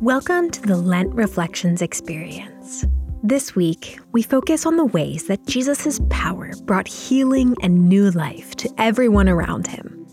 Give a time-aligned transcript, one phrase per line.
[0.00, 2.84] Welcome to the Lent Reflections Experience.
[3.22, 8.56] This week, we focus on the ways that Jesus' power brought healing and new life
[8.56, 10.06] to everyone around him.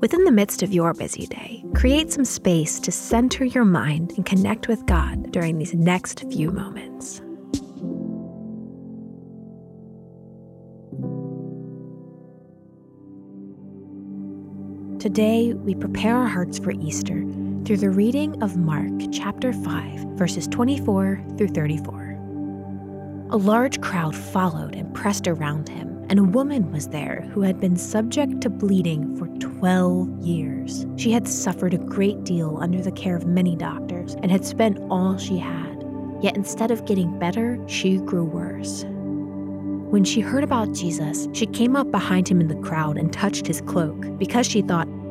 [0.00, 4.24] Within the midst of your busy day, create some space to center your mind and
[4.24, 7.20] connect with God during these next few moments.
[14.98, 17.22] Today, we prepare our hearts for Easter
[17.66, 22.16] through the reading of Mark chapter 5, verses 24 through 34.
[23.30, 27.58] A large crowd followed and pressed around him, and a woman was there who had
[27.58, 30.86] been subject to bleeding for 12 years.
[30.96, 34.78] She had suffered a great deal under the care of many doctors and had spent
[34.88, 35.84] all she had.
[36.22, 38.84] Yet instead of getting better, she grew worse.
[39.90, 43.48] When she heard about Jesus, she came up behind him in the crowd and touched
[43.48, 44.86] his cloak because she thought,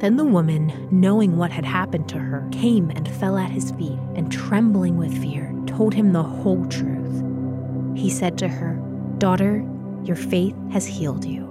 [0.00, 3.98] Then the woman, knowing what had happened to her, came and fell at his feet,
[4.14, 7.22] and trembling with fear, told him the whole truth.
[7.94, 8.80] He said to her,
[9.18, 9.62] Daughter,
[10.02, 11.46] your faith has healed you.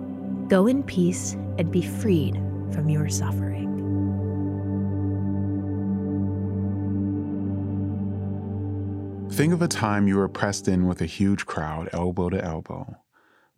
[0.47, 2.37] Go in peace and be freed
[2.73, 3.69] from your suffering.
[9.31, 12.97] Think of a time you were pressed in with a huge crowd, elbow to elbow.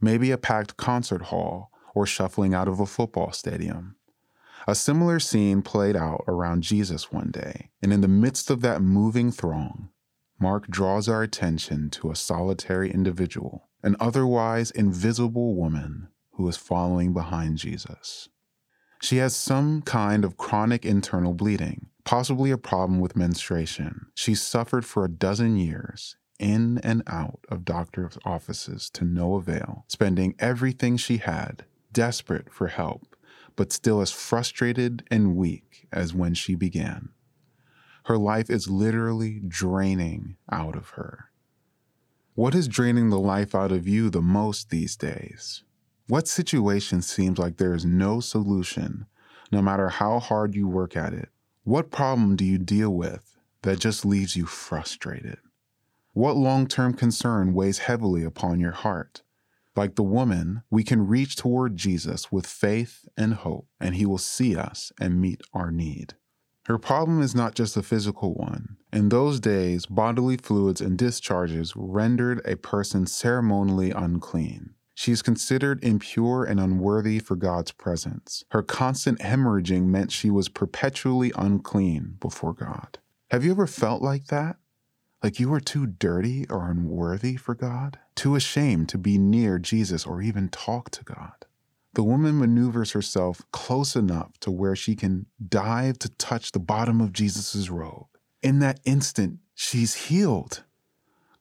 [0.02, 3.96] Maybe a packed concert hall or shuffling out of a football stadium.
[4.68, 8.82] A similar scene played out around Jesus one day, and in the midst of that
[8.82, 9.90] moving throng,
[10.40, 17.14] Mark draws our attention to a solitary individual, an otherwise invisible woman who is following
[17.14, 18.30] behind Jesus.
[19.02, 24.08] She has some kind of chronic internal bleeding, possibly a problem with menstruation.
[24.14, 29.86] She suffered for a dozen years, in and out of doctor's offices to no avail,
[29.88, 33.11] spending everything she had, desperate for help
[33.62, 37.10] but still as frustrated and weak as when she began.
[38.06, 41.26] Her life is literally draining out of her.
[42.34, 45.62] What is draining the life out of you the most these days?
[46.08, 49.06] What situation seems like there is no solution,
[49.52, 51.30] no matter how hard you work at it?
[51.64, 55.38] What problem do you deal with that just leaves you frustrated?
[56.14, 59.22] What long term concern weighs heavily upon your heart?
[59.76, 64.18] Like the woman, we can reach toward Jesus with faith and hope, and he will
[64.18, 66.16] see us and meet our need.
[66.66, 68.78] Her problem is not just a physical one.
[68.94, 74.76] In those days, bodily fluids and discharges rendered a person ceremonially unclean.
[74.94, 78.44] She is considered impure and unworthy for God's presence.
[78.52, 83.00] Her constant hemorrhaging meant she was perpetually unclean before God.
[83.32, 84.58] Have you ever felt like that?
[85.24, 88.00] Like you were too dirty or unworthy for God?
[88.16, 91.46] Too ashamed to be near Jesus or even talk to God?
[91.94, 97.02] The woman maneuvers herself close enough to where she can dive to touch the bottom
[97.02, 98.08] of Jesus' robe.
[98.42, 100.64] In that instant, she's healed.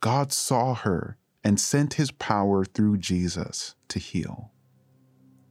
[0.00, 4.52] God saw her and sent his power through Jesus to heal.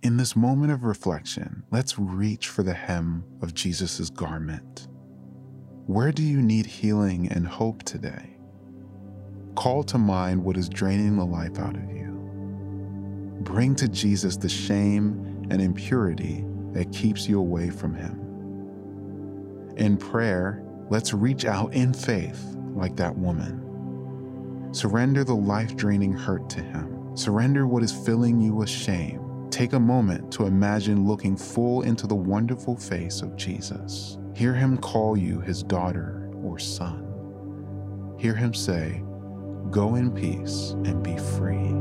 [0.04, 4.88] In this moment of reflection, let's reach for the hem of Jesus' garment.
[5.90, 8.38] Where do you need healing and hope today?
[9.56, 12.12] Call to mind what is draining the life out of you.
[13.42, 19.74] Bring to Jesus the shame and impurity that keeps you away from Him.
[19.78, 22.40] In prayer, let's reach out in faith
[22.76, 24.70] like that woman.
[24.72, 27.18] Surrender the life draining hurt to Him.
[27.18, 29.48] Surrender what is filling you with shame.
[29.50, 34.19] Take a moment to imagine looking full into the wonderful face of Jesus.
[34.34, 38.16] Hear him call you his daughter or son.
[38.18, 39.04] Hear him say,
[39.72, 41.74] Go in peace and be free.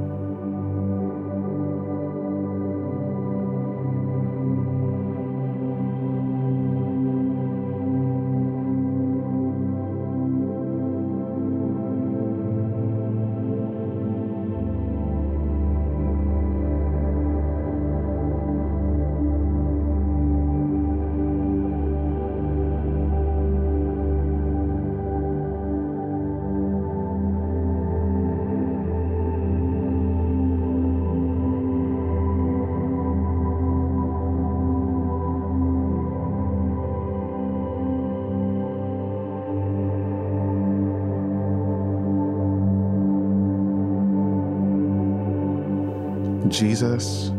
[46.50, 47.30] Jesus,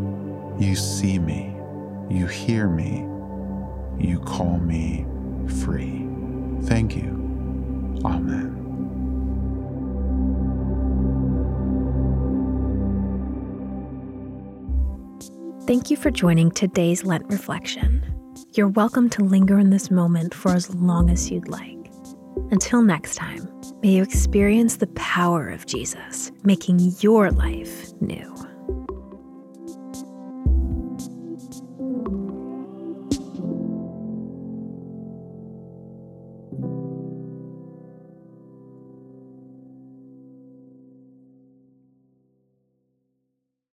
[0.59, 1.55] you see me,
[2.09, 3.05] you hear me,
[3.97, 5.05] you call me
[5.63, 6.05] free.
[6.63, 8.01] Thank you.
[8.05, 8.55] Amen.
[15.65, 18.03] Thank you for joining today's Lent reflection.
[18.53, 21.77] You're welcome to linger in this moment for as long as you'd like.
[22.51, 23.47] Until next time,
[23.83, 28.48] may you experience the power of Jesus, making your life new.